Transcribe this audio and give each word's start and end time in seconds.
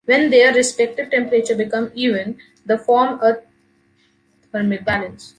When 0.05 0.31
their 0.31 0.51
respective 0.53 1.11
temperature 1.11 1.53
become 1.55 1.91
even, 1.93 2.39
the 2.65 2.79
form 2.79 3.19
a 3.21 3.41
thermic 4.51 4.83
balance. 4.83 5.29